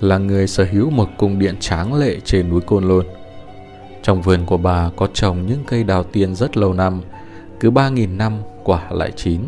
[0.00, 3.06] là người sở hữu một cung điện tráng lệ trên núi Côn Lôn.
[4.02, 7.00] Trong vườn của bà có trồng những cây đào tiên rất lâu năm,
[7.60, 9.40] cứ 3.000 năm quả lại chín.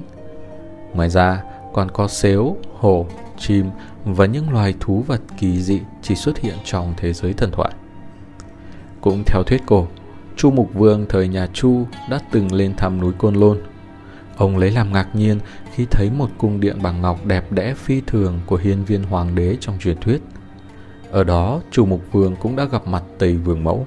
[0.94, 3.06] Ngoài ra, còn có xếu, hổ,
[3.38, 3.70] chim
[4.04, 7.70] và những loài thú vật kỳ dị chỉ xuất hiện trong thế giới thần thoại.
[9.00, 9.86] Cũng theo thuyết cổ,
[10.36, 13.60] Chu Mục Vương thời nhà Chu đã từng lên thăm núi Côn Lôn.
[14.36, 15.38] Ông lấy làm ngạc nhiên
[15.74, 19.34] khi thấy một cung điện bằng ngọc đẹp đẽ phi thường của hiên viên hoàng
[19.34, 20.22] đế trong truyền thuyết.
[21.11, 23.87] Ở đó, chủ Mục Vương cũng đã gặp mặt Tây Vương Mẫu.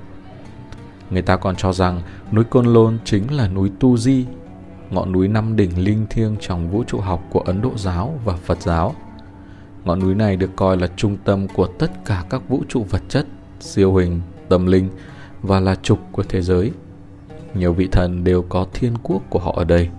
[1.09, 4.25] Người ta còn cho rằng núi Côn Lôn chính là núi Tu Di,
[4.89, 8.33] ngọn núi năm đỉnh linh thiêng trong vũ trụ học của Ấn Độ giáo và
[8.35, 8.95] Phật giáo.
[9.85, 13.01] Ngọn núi này được coi là trung tâm của tất cả các vũ trụ vật
[13.09, 13.25] chất,
[13.59, 14.89] siêu hình, tâm linh
[15.41, 16.71] và là trục của thế giới.
[17.53, 19.89] Nhiều vị thần đều có thiên quốc của họ ở đây.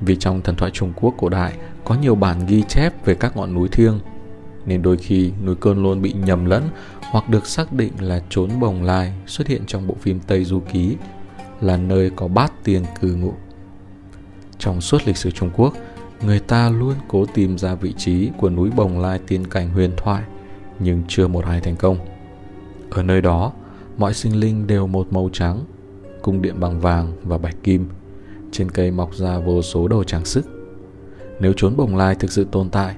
[0.00, 1.52] Vì trong thần thoại Trung Quốc cổ đại
[1.84, 4.00] có nhiều bản ghi chép về các ngọn núi thiêng,
[4.66, 6.68] nên đôi khi núi Côn Lôn bị nhầm lẫn
[7.10, 10.60] hoặc được xác định là trốn bồng lai xuất hiện trong bộ phim Tây Du
[10.72, 10.96] Ký,
[11.60, 13.32] là nơi có bát tiên cư ngụ.
[14.58, 15.74] Trong suốt lịch sử Trung Quốc,
[16.22, 19.90] người ta luôn cố tìm ra vị trí của núi Bồng Lai tiên cảnh huyền
[19.96, 20.22] thoại,
[20.78, 21.98] nhưng chưa một ai thành công.
[22.90, 23.52] Ở nơi đó,
[23.96, 25.64] mọi sinh linh đều một màu trắng,
[26.22, 27.88] cung điện bằng vàng và bạch kim.
[28.52, 30.46] Trên cây mọc ra vô số đồ trang sức.
[31.40, 32.94] Nếu chốn Bồng Lai thực sự tồn tại,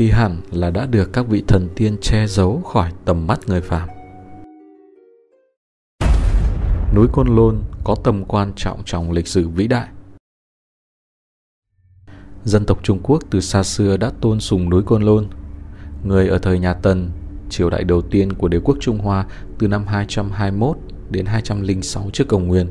[0.00, 3.60] thì hẳn là đã được các vị thần tiên che giấu khỏi tầm mắt người
[3.60, 3.88] phàm.
[6.94, 9.88] Núi Côn Lôn có tầm quan trọng trong lịch sử vĩ đại.
[12.44, 15.26] Dân tộc Trung Quốc từ xa xưa đã tôn sùng núi Côn Lôn.
[16.04, 17.10] Người ở thời nhà Tần,
[17.50, 19.26] triều đại đầu tiên của đế quốc Trung Hoa
[19.58, 20.76] từ năm 221
[21.10, 22.70] đến 206 trước công nguyên,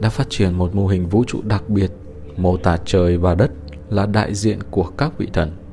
[0.00, 1.90] đã phát triển một mô hình vũ trụ đặc biệt,
[2.36, 3.50] mô tả trời và đất
[3.90, 5.67] là đại diện của các vị thần.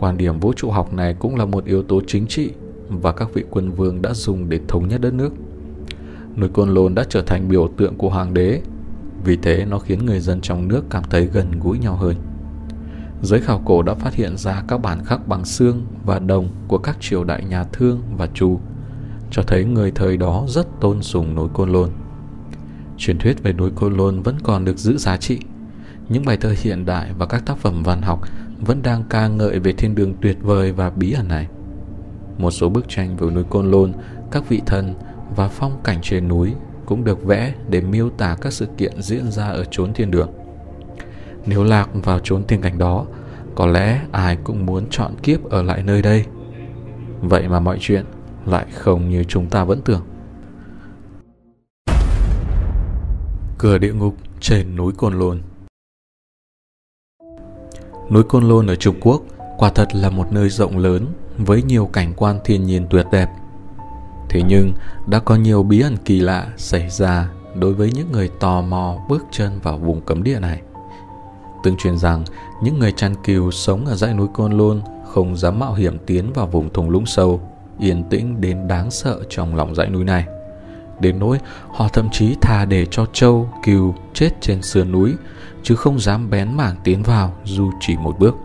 [0.00, 2.50] Quan điểm vũ trụ học này cũng là một yếu tố chính trị
[2.88, 5.32] và các vị quân vương đã dùng để thống nhất đất nước.
[6.36, 8.60] Núi Côn Lôn đã trở thành biểu tượng của hoàng đế,
[9.24, 12.16] vì thế nó khiến người dân trong nước cảm thấy gần gũi nhau hơn.
[13.22, 16.78] Giới khảo cổ đã phát hiện ra các bản khắc bằng xương và đồng của
[16.78, 18.60] các triều đại nhà Thương và Chu,
[19.30, 21.90] cho thấy người thời đó rất tôn sùng núi Côn Lôn.
[22.98, 25.38] Truyền thuyết về núi Côn Lôn vẫn còn được giữ giá trị.
[26.08, 28.20] Những bài thơ hiện đại và các tác phẩm văn học
[28.60, 31.46] vẫn đang ca ngợi về thiên đường tuyệt vời và bí ẩn này.
[32.38, 33.92] Một số bức tranh về núi Côn Lôn,
[34.30, 34.94] các vị thần
[35.36, 36.54] và phong cảnh trên núi
[36.86, 40.30] cũng được vẽ để miêu tả các sự kiện diễn ra ở chốn thiên đường.
[41.46, 43.06] Nếu lạc vào chốn thiên cảnh đó,
[43.54, 46.24] có lẽ ai cũng muốn chọn kiếp ở lại nơi đây.
[47.20, 48.04] Vậy mà mọi chuyện
[48.46, 50.02] lại không như chúng ta vẫn tưởng.
[53.58, 55.40] Cửa địa ngục trên núi Côn Lôn
[58.10, 59.22] Núi Côn Lôn ở Trung Quốc
[59.58, 61.06] quả thật là một nơi rộng lớn
[61.38, 63.28] với nhiều cảnh quan thiên nhiên tuyệt đẹp.
[64.28, 64.72] Thế nhưng
[65.06, 68.96] đã có nhiều bí ẩn kỳ lạ xảy ra đối với những người tò mò
[69.08, 70.62] bước chân vào vùng cấm địa này.
[71.62, 72.24] Tương truyền rằng
[72.62, 76.32] những người chăn cừu sống ở dãy núi Côn Lôn không dám mạo hiểm tiến
[76.32, 77.40] vào vùng thung lũng sâu,
[77.78, 80.24] yên tĩnh đến đáng sợ trong lòng dãy núi này.
[81.00, 85.14] Đến nỗi họ thậm chí thà để cho trâu, cừu chết trên sườn núi,
[85.62, 88.36] chứ không dám bén mảng tiến vào dù chỉ một bước.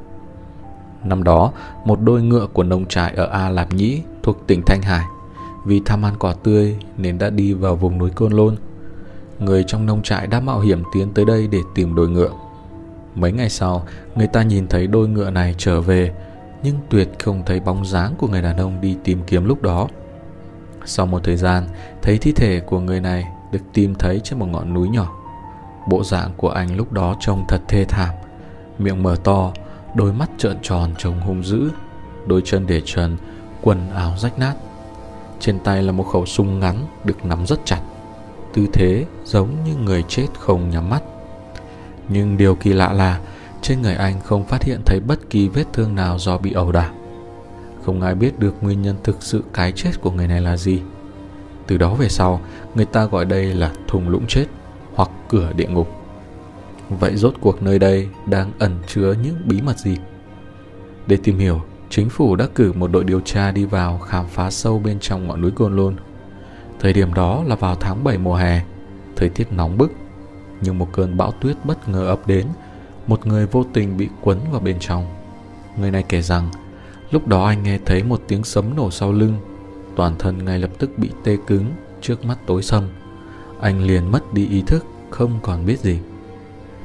[1.04, 1.52] Năm đó,
[1.86, 5.06] một đôi ngựa của nông trại ở A Lạp Nhĩ thuộc tỉnh Thanh Hải
[5.66, 8.56] vì tham ăn quả tươi nên đã đi vào vùng núi Côn Lôn.
[9.40, 12.32] Người trong nông trại đã mạo hiểm tiến tới đây để tìm đôi ngựa.
[13.16, 16.14] Mấy ngày sau, người ta nhìn thấy đôi ngựa này trở về,
[16.64, 19.88] nhưng tuyệt không thấy bóng dáng của người đàn ông đi tìm kiếm lúc đó.
[20.86, 21.64] Sau một thời gian,
[22.02, 25.25] thấy thi thể của người này được tìm thấy trên một ngọn núi nhỏ.
[25.88, 28.16] Bộ dạng của anh lúc đó trông thật thê thảm,
[28.78, 29.52] miệng mở to,
[29.96, 31.70] đôi mắt trợn tròn trông hung dữ,
[32.26, 33.18] đôi chân để trần,
[33.62, 34.54] quần áo rách nát.
[35.40, 37.82] Trên tay là một khẩu súng ngắn được nắm rất chặt,
[38.54, 41.04] tư thế giống như người chết không nhắm mắt.
[42.10, 43.20] Nhưng điều kỳ lạ là
[43.62, 46.72] trên người anh không phát hiện thấy bất kỳ vết thương nào do bị ẩu
[46.72, 46.92] đả.
[47.86, 50.82] Không ai biết được nguyên nhân thực sự cái chết của người này là gì.
[51.68, 52.42] Từ đó về sau,
[52.76, 54.46] người ta gọi đây là thùng lũng chết
[54.96, 55.88] hoặc cửa địa ngục.
[56.90, 59.98] Vậy rốt cuộc nơi đây đang ẩn chứa những bí mật gì?
[61.08, 64.52] Để tìm hiểu, chính phủ đã cử một đội điều tra đi vào khám phá
[64.52, 65.96] sâu bên trong ngọn núi Côn Lôn.
[66.80, 68.62] Thời điểm đó là vào tháng 7 mùa hè,
[69.16, 69.92] thời tiết nóng bức
[70.62, 72.48] nhưng một cơn bão tuyết bất ngờ ập đến
[73.08, 75.06] một người vô tình bị quấn vào bên trong
[75.78, 76.50] người này kể rằng
[77.12, 79.40] lúc đó anh nghe thấy một tiếng sấm nổ sau lưng
[79.96, 81.66] toàn thân ngay lập tức bị tê cứng
[82.02, 82.84] trước mắt tối sầm
[83.66, 86.00] anh liền mất đi ý thức không còn biết gì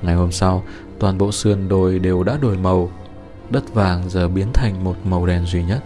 [0.02, 0.62] ngày hôm sau
[0.98, 2.90] toàn bộ sườn đồi đều đã đổi màu
[3.50, 5.84] đất vàng giờ biến thành một màu đen duy nhất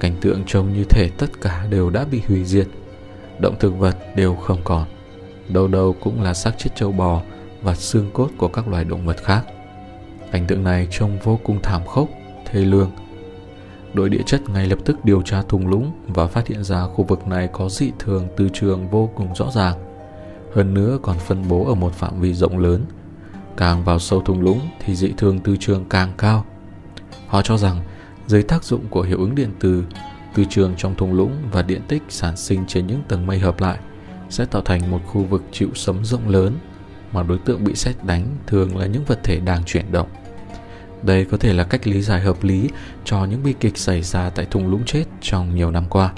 [0.00, 2.66] cảnh tượng trông như thể tất cả đều đã bị hủy diệt
[3.38, 4.86] động thực vật đều không còn
[5.48, 7.22] đâu đâu cũng là xác chết châu bò
[7.62, 9.42] và xương cốt của các loài động vật khác.
[10.32, 12.08] Cảnh tượng này trông vô cùng thảm khốc,
[12.46, 12.90] thê lương.
[13.94, 17.04] Đội địa chất ngay lập tức điều tra thung lũng và phát hiện ra khu
[17.04, 19.85] vực này có dị thường từ trường vô cùng rõ ràng.
[20.54, 22.84] Hơn nữa còn phân bố ở một phạm vi rộng lớn.
[23.56, 26.44] Càng vào sâu thung lũng thì dị thường từ trường càng cao.
[27.26, 27.80] Họ cho rằng
[28.26, 29.84] dưới tác dụng của hiệu ứng điện từ,
[30.34, 33.60] từ trường trong thung lũng và điện tích sản sinh trên những tầng mây hợp
[33.60, 33.78] lại–
[34.30, 36.58] sẽ tạo thành một khu vực chịu sấm rộng lớn
[37.12, 40.08] mà đối tượng bị xét đánh thường là những vật thể đang chuyển động.
[41.02, 42.68] Đây có thể là cách lý giải hợp lý
[43.04, 46.12] cho những bi kịch xảy ra tại thung lũng chết trong nhiều năm qua.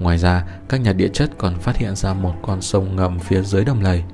[0.00, 3.42] Ngoài ra, các nhà địa chất còn phát hiện ra một con sông ngầm phía
[3.42, 4.04] dưới đầm lầy.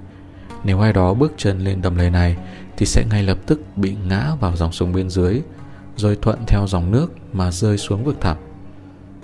[0.64, 2.36] Nếu ai đó bước chân lên đầm lầy này
[2.76, 5.42] thì sẽ ngay lập tức bị ngã vào dòng sông bên dưới,
[5.96, 8.36] rồi thuận theo dòng nước mà rơi xuống vực thẳm.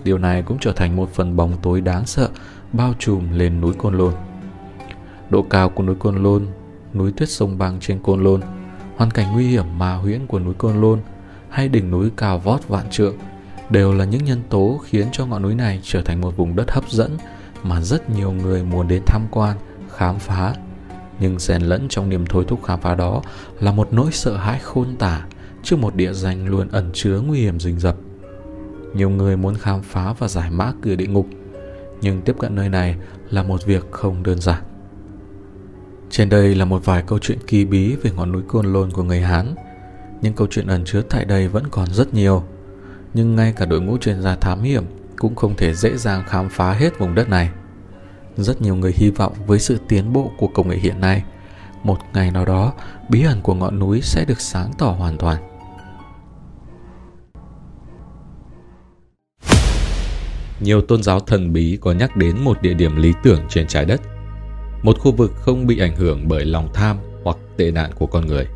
[0.05, 2.29] Điều này cũng trở thành một phần bóng tối đáng sợ
[2.73, 4.15] bao trùm lên núi Côn Lôn.
[5.31, 6.47] Độ cao của núi Côn Lôn,
[6.95, 8.41] núi tuyết sông băng trên Côn Lôn,
[8.97, 11.01] hoàn cảnh nguy hiểm mà huyễn của núi Côn Lôn
[11.49, 13.15] hay đỉnh núi cao vót vạn trượng
[13.73, 16.71] đều là những nhân tố khiến cho ngọn núi này trở thành một vùng đất
[16.71, 17.17] hấp dẫn
[17.63, 19.57] mà rất nhiều người muốn đến tham quan,
[19.91, 20.55] khám phá.
[21.21, 23.23] Nhưng xen lẫn trong niềm thôi thúc khám phá đó
[23.61, 25.27] là một nỗi sợ hãi khôn tả
[25.63, 27.97] trước một địa danh luôn ẩn chứa nguy hiểm rình rập.
[28.95, 31.27] Nhiều người muốn khám phá và giải mã cửa địa ngục,
[32.01, 32.97] nhưng tiếp cận nơi này
[33.31, 34.63] là một việc không đơn giản.
[36.11, 39.03] Trên đây là một vài câu chuyện kỳ bí về ngọn núi Côn Lôn của
[39.03, 39.55] người Hán.
[40.23, 42.45] Nhưng câu chuyện ẩn chứa tại đây vẫn còn rất nhiều.
[43.15, 44.85] Nhưng ngay cả đội ngũ chuyên gia thám hiểm
[45.19, 47.51] cũng không thể dễ dàng khám phá hết vùng đất này.
[48.37, 51.23] Rất nhiều người hy vọng với sự tiến bộ của công nghệ hiện nay,
[51.83, 52.73] một ngày nào đó
[53.09, 55.49] bí ẩn của ngọn núi sẽ được sáng tỏ hoàn toàn.
[60.61, 63.85] Nhiều tôn giáo thần bí có nhắc đến một địa điểm lý tưởng trên trái
[63.85, 64.01] đất,
[64.83, 68.27] một khu vực không bị ảnh hưởng bởi lòng tham hoặc tệ nạn của con
[68.27, 68.47] người,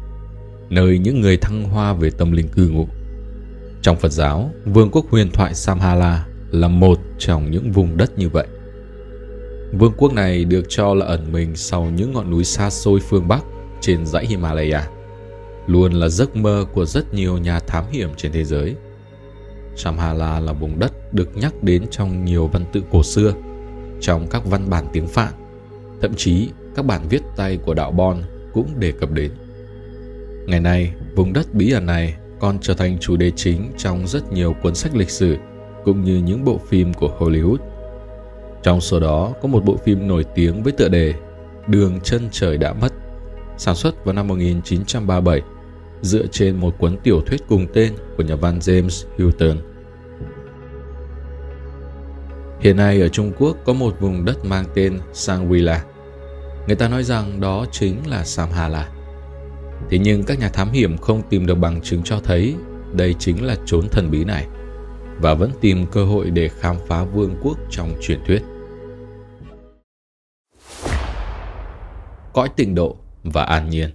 [0.71, 2.89] nơi những người thăng hoa về tâm linh cư ngụ.
[3.87, 8.29] Trong Phật giáo, vương quốc huyền thoại Samhala là một trong những vùng đất như
[8.29, 8.47] vậy.
[9.79, 13.29] Vương quốc này được cho là ẩn mình sau những ngọn núi xa xôi phương
[13.29, 13.45] Bắc
[13.81, 14.89] trên dãy Himalaya,
[15.67, 18.75] luôn là giấc mơ của rất nhiều nhà thám hiểm trên thế giới.
[19.77, 23.33] Samhala là vùng đất được nhắc đến trong nhiều văn tự cổ xưa,
[24.01, 25.33] trong các văn bản tiếng Phạn,
[26.01, 28.23] thậm chí các bản viết tay của đạo Bon
[28.53, 29.31] cũng đề cập đến.
[30.47, 34.33] Ngày nay, vùng đất bí ẩn này còn trở thành chủ đề chính trong rất
[34.33, 35.37] nhiều cuốn sách lịch sử
[35.85, 37.59] cũng như những bộ phim của Hollywood.
[38.63, 41.15] Trong số đó có một bộ phim nổi tiếng với tựa đề
[41.67, 42.93] Đường chân trời đã mất,
[43.57, 45.43] sản xuất vào năm 1937,
[46.03, 49.57] dựa trên một cuốn tiểu thuyết cùng tên của nhà văn James Hilton.
[52.61, 55.79] Hiện nay ở Trung Quốc có một vùng đất mang tên Sangwila.
[56.67, 58.91] Người ta nói rằng đó chính là Samhala.
[59.91, 62.55] Thế nhưng các nhà thám hiểm không tìm được bằng chứng cho thấy
[62.93, 64.47] đây chính là chốn thần bí này
[65.21, 68.43] và vẫn tìm cơ hội để khám phá vương quốc trong truyền thuyết.
[72.33, 73.91] Cõi tịnh độ và an nhiên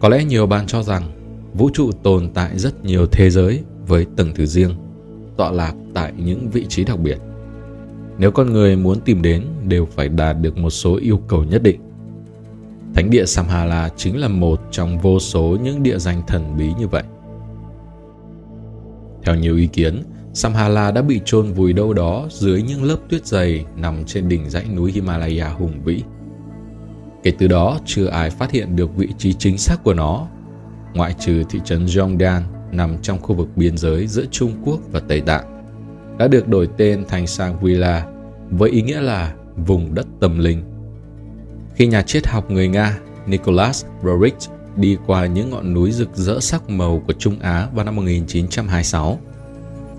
[0.00, 1.12] Có lẽ nhiều bạn cho rằng
[1.54, 4.74] vũ trụ tồn tại rất nhiều thế giới với từng thứ riêng,
[5.36, 7.18] tọa lạc tại những vị trí đặc biệt.
[8.18, 11.62] Nếu con người muốn tìm đến đều phải đạt được một số yêu cầu nhất
[11.62, 11.85] định.
[12.96, 16.88] Thánh địa Samhala chính là một trong vô số những địa danh thần bí như
[16.88, 17.02] vậy.
[19.24, 23.26] Theo nhiều ý kiến, Samhala đã bị chôn vùi đâu đó dưới những lớp tuyết
[23.26, 26.02] dày nằm trên đỉnh dãy núi Himalaya hùng vĩ.
[27.22, 30.26] Kể từ đó, chưa ai phát hiện được vị trí chính xác của nó,
[30.94, 35.00] ngoại trừ thị trấn Yongdan nằm trong khu vực biên giới giữa Trung Quốc và
[35.00, 35.64] Tây Tạng,
[36.18, 38.00] đã được đổi tên thành Sangwila
[38.50, 40.75] với ý nghĩa là vùng đất tâm linh.
[41.76, 44.36] Khi nhà triết học người Nga Nicholas Roerich
[44.76, 49.18] đi qua những ngọn núi rực rỡ sắc màu của Trung Á vào năm 1926.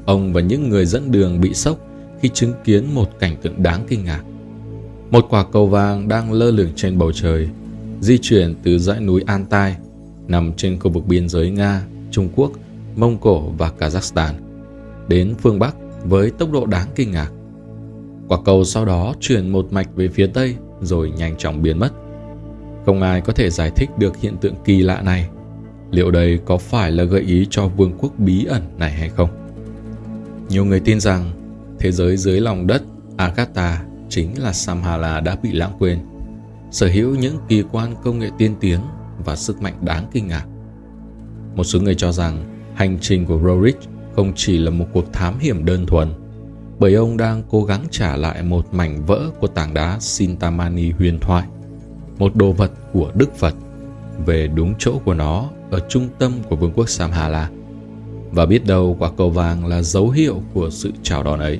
[0.05, 1.77] Ông và những người dẫn đường bị sốc
[2.21, 4.23] khi chứng kiến một cảnh tượng đáng kinh ngạc.
[5.11, 7.49] Một quả cầu vàng đang lơ lửng trên bầu trời,
[8.01, 9.75] di chuyển từ dãy núi Altai
[10.27, 12.51] nằm trên khu vực biên giới Nga, Trung Quốc,
[12.95, 14.33] Mông Cổ và Kazakhstan
[15.07, 17.31] đến phương Bắc với tốc độ đáng kinh ngạc.
[18.27, 21.93] Quả cầu sau đó chuyển một mạch về phía Tây rồi nhanh chóng biến mất
[22.87, 25.29] không ai có thể giải thích được hiện tượng kỳ lạ này.
[25.91, 29.29] Liệu đây có phải là gợi ý cho vương quốc bí ẩn này hay không?
[30.49, 31.31] Nhiều người tin rằng
[31.79, 32.83] thế giới dưới lòng đất
[33.17, 35.99] Agatha chính là Samhala đã bị lãng quên,
[36.71, 38.79] sở hữu những kỳ quan công nghệ tiên tiến
[39.25, 40.45] và sức mạnh đáng kinh ngạc.
[41.55, 43.79] Một số người cho rằng hành trình của Roerich
[44.15, 46.13] không chỉ là một cuộc thám hiểm đơn thuần,
[46.79, 51.19] bởi ông đang cố gắng trả lại một mảnh vỡ của tảng đá Sintamani huyền
[51.19, 51.47] thoại
[52.17, 53.53] một đồ vật của Đức Phật
[54.25, 57.49] về đúng chỗ của nó ở trung tâm của vương quốc Samhala.
[58.31, 61.59] Và biết đâu quả cầu vàng là dấu hiệu của sự chào đón ấy.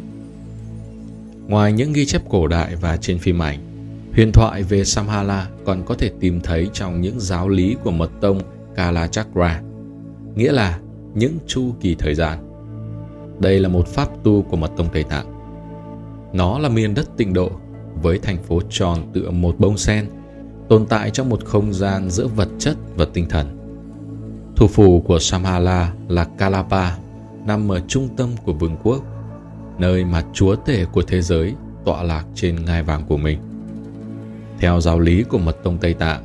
[1.47, 3.59] Ngoài những ghi chép cổ đại và trên phim ảnh,
[4.13, 8.11] huyền thoại về Samhala còn có thể tìm thấy trong những giáo lý của mật
[8.21, 8.41] tông
[8.75, 9.61] Kalachakra,
[10.35, 10.79] nghĩa là
[11.15, 12.46] những chu kỳ thời gian.
[13.39, 15.25] Đây là một pháp tu của mật tông Tây Tạng.
[16.33, 17.51] Nó là miền đất tịnh độ
[18.01, 20.09] với thành phố tròn tựa một bông sen
[20.69, 23.47] tồn tại trong một không gian giữa vật chất và tinh thần.
[24.55, 26.97] Thủ phủ của Samhala là Kalapa,
[27.45, 29.03] nằm ở trung tâm của vương quốc,
[29.77, 31.53] nơi mà chúa tể của thế giới
[31.85, 33.39] tọa lạc trên ngai vàng của mình.
[34.59, 36.23] Theo giáo lý của mật tông Tây Tạng,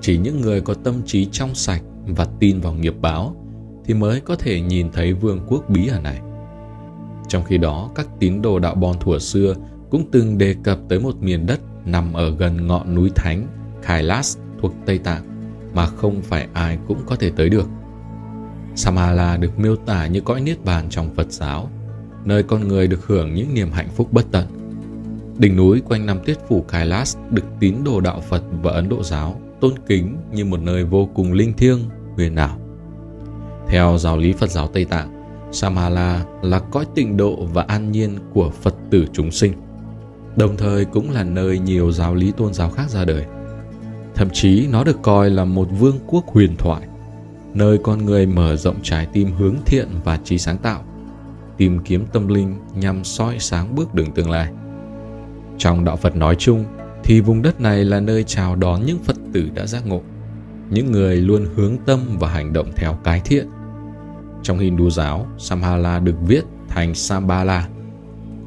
[0.00, 3.36] chỉ những người có tâm trí trong sạch và tin vào nghiệp báo
[3.84, 6.20] thì mới có thể nhìn thấy vương quốc bí ẩn này.
[7.28, 9.54] Trong khi đó, các tín đồ đạo Bon thuở xưa
[9.90, 13.46] cũng từng đề cập tới một miền đất nằm ở gần ngọn núi thánh
[13.82, 15.22] Kailas thuộc Tây Tạng
[15.74, 17.68] mà không phải ai cũng có thể tới được.
[18.74, 21.70] Samala được miêu tả như cõi niết bàn trong Phật giáo,
[22.24, 24.46] nơi con người được hưởng những niềm hạnh phúc bất tận.
[25.38, 29.02] Đỉnh núi quanh năm tiết phủ Kailas được tín đồ đạo Phật và Ấn Độ
[29.02, 31.78] giáo tôn kính như một nơi vô cùng linh thiêng,
[32.14, 32.58] huyền ảo.
[33.68, 35.15] Theo giáo lý Phật giáo Tây Tạng,
[35.52, 39.52] Samhala là cõi tịnh độ và an nhiên của Phật tử chúng sinh,
[40.36, 43.24] đồng thời cũng là nơi nhiều giáo lý tôn giáo khác ra đời.
[44.14, 46.82] Thậm chí nó được coi là một vương quốc huyền thoại,
[47.54, 50.84] nơi con người mở rộng trái tim hướng thiện và trí sáng tạo,
[51.56, 54.52] tìm kiếm tâm linh nhằm soi sáng bước đường tương lai.
[55.58, 56.64] Trong đạo Phật nói chung
[57.04, 60.00] thì vùng đất này là nơi chào đón những Phật tử đã giác ngộ,
[60.70, 63.46] những người luôn hướng tâm và hành động theo cái thiện.
[64.46, 67.68] Trong Hindu giáo, Samhala được viết thành Sambala,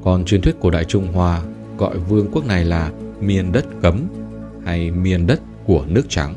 [0.03, 1.41] còn truyền thuyết của Đại Trung Hoa
[1.77, 4.07] gọi vương quốc này là miền đất cấm
[4.65, 6.33] hay miền đất của nước trắng.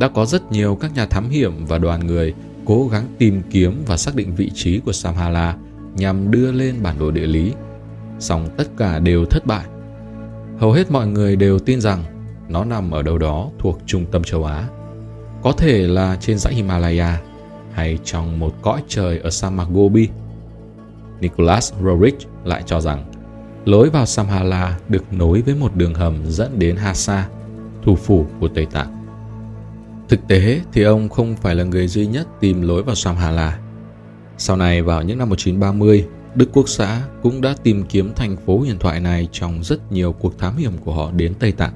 [0.00, 3.82] Đã có rất nhiều các nhà thám hiểm và đoàn người cố gắng tìm kiếm
[3.86, 5.56] và xác định vị trí của Samhala
[5.96, 7.52] nhằm đưa lên bản đồ địa lý,
[8.18, 9.64] song tất cả đều thất bại
[10.58, 12.04] hầu hết mọi người đều tin rằng
[12.48, 14.68] nó nằm ở đâu đó thuộc trung tâm châu Á.
[15.42, 17.20] Có thể là trên dãy Himalaya
[17.72, 20.08] hay trong một cõi trời ở sa mạc Gobi.
[21.20, 23.12] Nicholas Roerich lại cho rằng
[23.64, 27.28] lối vào Samhala được nối với một đường hầm dẫn đến Hasa,
[27.84, 29.06] thủ phủ của Tây Tạng.
[30.08, 33.58] Thực tế thì ông không phải là người duy nhất tìm lối vào Samhala.
[34.38, 38.58] Sau này vào những năm 1930, Đức Quốc xã cũng đã tìm kiếm thành phố
[38.58, 41.72] huyền thoại này trong rất nhiều cuộc thám hiểm của họ đến Tây Tạng.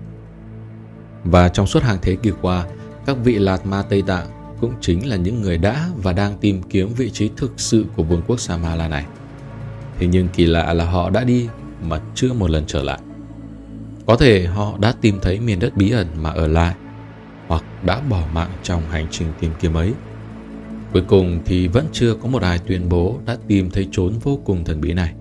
[1.24, 2.66] Và trong suốt hàng thế kỷ qua,
[3.06, 4.26] các vị Lạt Ma Tây Tạng
[4.60, 8.02] cũng chính là những người đã và đang tìm kiếm vị trí thực sự của
[8.02, 9.06] vương quốc Samala này.
[9.98, 11.48] Thế nhưng kỳ lạ là họ đã đi
[11.82, 12.98] mà chưa một lần trở lại.
[14.06, 16.74] Có thể họ đã tìm thấy miền đất bí ẩn mà ở lại,
[17.46, 19.92] hoặc đã bỏ mạng trong hành trình tìm kiếm ấy.
[20.92, 24.38] Cuối cùng thì vẫn chưa có một ai tuyên bố đã tìm thấy chốn vô
[24.44, 25.14] cùng thần bí này.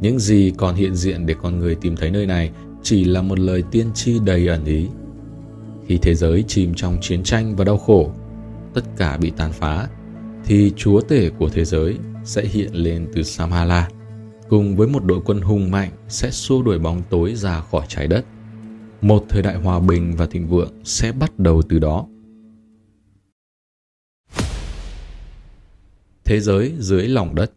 [0.00, 2.50] Những gì còn hiện diện để con người tìm thấy nơi này
[2.82, 4.86] chỉ là một lời tiên tri đầy ẩn ý.
[5.86, 8.10] Khi thế giới chìm trong chiến tranh và đau khổ,
[8.74, 9.88] tất cả bị tàn phá,
[10.44, 13.88] thì chúa tể của thế giới sẽ hiện lên từ Samhala,
[14.48, 18.06] cùng với một đội quân hùng mạnh sẽ xua đuổi bóng tối ra khỏi trái
[18.06, 18.24] đất.
[19.00, 22.06] Một thời đại hòa bình và thịnh vượng sẽ bắt đầu từ đó.
[26.30, 27.52] thế giới dưới lòng đất.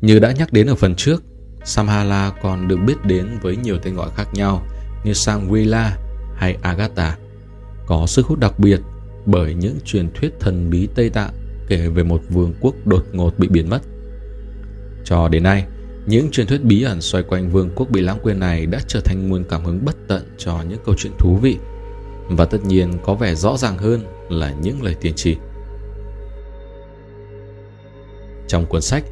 [0.00, 1.22] Như đã nhắc đến ở phần trước,
[1.64, 4.66] Samhala còn được biết đến với nhiều tên gọi khác nhau
[5.04, 5.90] như Sangwila
[6.36, 7.18] hay Agatha,
[7.92, 8.80] có sức hút đặc biệt
[9.26, 11.30] bởi những truyền thuyết thần bí Tây Tạng
[11.68, 13.80] kể về một vương quốc đột ngột bị biến mất.
[15.04, 15.66] Cho đến nay,
[16.06, 19.00] những truyền thuyết bí ẩn xoay quanh vương quốc bị lãng quên này đã trở
[19.00, 21.56] thành nguồn cảm hứng bất tận cho những câu chuyện thú vị
[22.28, 25.36] và tất nhiên có vẻ rõ ràng hơn là những lời tiên tri.
[28.48, 29.04] Trong cuốn sách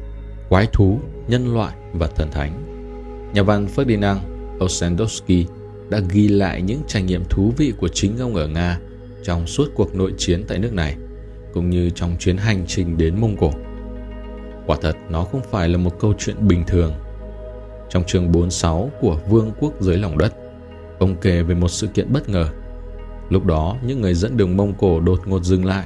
[0.49, 2.63] Quái thú, nhân loại và thần thánh,
[3.33, 4.17] nhà văn Ferdinand
[4.59, 5.45] Ossendowski
[5.91, 8.79] đã ghi lại những trải nghiệm thú vị của chính ông ở Nga
[9.23, 10.95] trong suốt cuộc nội chiến tại nước này,
[11.53, 13.51] cũng như trong chuyến hành trình đến Mông Cổ.
[14.65, 16.93] Quả thật nó không phải là một câu chuyện bình thường.
[17.89, 20.33] Trong chương 46 của Vương quốc dưới lòng đất,
[20.99, 22.49] ông kể về một sự kiện bất ngờ
[23.31, 25.85] Lúc đó, những người dẫn đường Mông Cổ đột ngột dừng lại,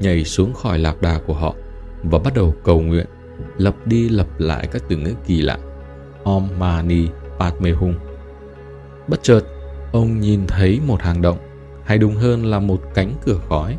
[0.00, 1.54] nhảy xuống khỏi lạc đà của họ
[2.02, 3.06] và bắt đầu cầu nguyện,
[3.56, 5.58] lặp đi lặp lại các từ ngữ kỳ lạ.
[6.24, 7.06] Om Mani
[7.38, 7.94] Padme Hum.
[9.08, 9.40] Bất chợt,
[9.92, 11.38] ông nhìn thấy một hang động,
[11.84, 13.78] hay đúng hơn là một cánh cửa khói.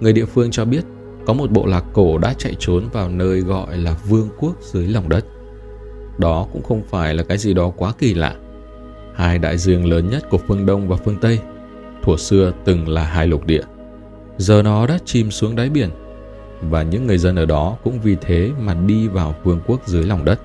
[0.00, 0.84] Người địa phương cho biết
[1.26, 4.86] có một bộ lạc cổ đã chạy trốn vào nơi gọi là vương quốc dưới
[4.86, 5.24] lòng đất.
[6.18, 8.34] Đó cũng không phải là cái gì đó quá kỳ lạ.
[9.14, 11.38] Hai đại dương lớn nhất của phương Đông và phương Tây
[12.02, 13.62] thuở xưa từng là hai lục địa.
[14.38, 15.90] Giờ nó đã chìm xuống đáy biển
[16.60, 20.02] và những người dân ở đó cũng vì thế mà đi vào vương quốc dưới
[20.04, 20.40] lòng đất.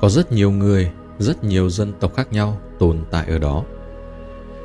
[0.00, 3.64] Có rất nhiều người, rất nhiều dân tộc khác nhau tồn tại ở đó.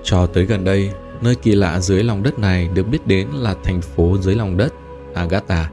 [0.03, 0.91] Cho tới gần đây,
[1.21, 4.57] nơi kỳ lạ dưới lòng đất này được biết đến là thành phố dưới lòng
[4.57, 4.73] đất
[5.13, 5.71] Agatha,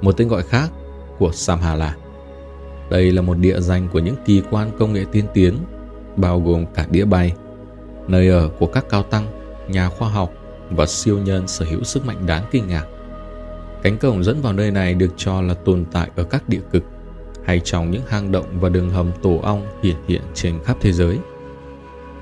[0.00, 0.70] một tên gọi khác
[1.18, 1.96] của Samhala.
[2.90, 5.58] Đây là một địa danh của những kỳ quan công nghệ tiên tiến,
[6.16, 7.32] bao gồm cả đĩa bay,
[8.08, 9.26] nơi ở của các cao tăng
[9.68, 10.32] nhà khoa học
[10.70, 12.84] và siêu nhân sở hữu sức mạnh đáng kinh ngạc.
[13.82, 16.82] Cánh cổng dẫn vào nơi này được cho là tồn tại ở các địa cực,
[17.44, 20.92] hay trong những hang động và đường hầm tổ ong hiện hiện trên khắp thế
[20.92, 21.18] giới.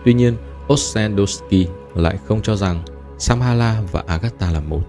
[0.05, 0.37] Tuy nhiên,
[0.69, 2.83] Ossendowski lại không cho rằng
[3.19, 4.83] Samhala và Agatha là một.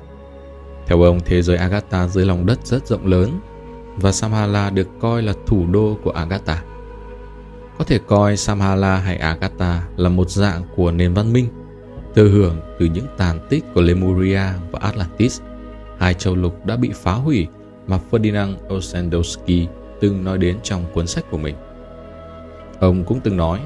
[0.87, 3.39] Theo ông, thế giới Agatha dưới lòng đất rất rộng lớn
[3.95, 6.63] và Samhala được coi là thủ đô của Agatha.
[7.77, 11.47] Có thể coi Samhala hay Agatha là một dạng của nền văn minh,
[12.15, 15.41] thừa hưởng từ những tàn tích của Lemuria và Atlantis,
[15.97, 17.47] hai châu lục đã bị phá hủy
[17.87, 19.67] mà Ferdinand Ossendowski
[19.99, 21.55] từng nói đến trong cuốn sách của mình.
[22.79, 23.59] Ông cũng từng nói,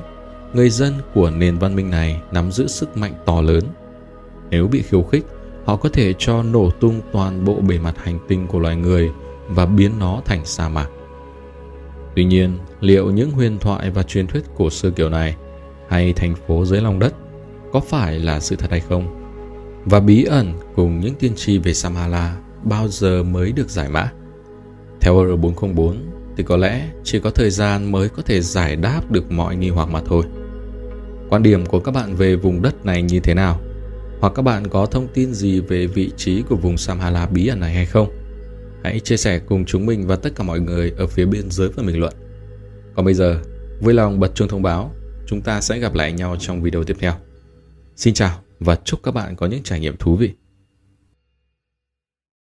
[0.54, 3.64] người dân của nền văn minh này nắm giữ sức mạnh to lớn.
[4.50, 5.26] Nếu bị khiêu khích,
[5.66, 9.12] họ có thể cho nổ tung toàn bộ bề mặt hành tinh của loài người
[9.48, 10.88] và biến nó thành sa mạc.
[12.16, 15.36] Tuy nhiên, liệu những huyền thoại và truyền thuyết cổ xưa kiểu này
[15.90, 17.14] hay thành phố dưới lòng đất
[17.74, 19.24] có phải là sự thật hay không?
[19.86, 24.12] Và bí ẩn cùng những tiên tri về Samhala bao giờ mới được giải mã?
[25.02, 25.96] Theo R404
[26.38, 29.70] thì có lẽ chỉ có thời gian mới có thể giải đáp được mọi nghi
[29.70, 30.26] hoặc mà thôi.
[31.30, 33.60] Quan điểm của các bạn về vùng đất này như thế nào?
[34.20, 37.60] Hoặc các bạn có thông tin gì về vị trí của vùng Samhala bí ẩn
[37.60, 38.10] này hay không?
[38.84, 41.70] Hãy chia sẻ cùng chúng mình và tất cả mọi người ở phía bên dưới
[41.70, 42.14] phần bình luận.
[42.96, 43.42] Còn bây giờ,
[43.82, 44.94] vui lòng bật chuông thông báo,
[45.28, 47.14] chúng ta sẽ gặp lại nhau trong video tiếp theo.
[47.96, 50.34] Xin chào và chúc các bạn có những trải nghiệm thú vị.